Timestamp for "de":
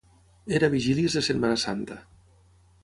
1.19-1.23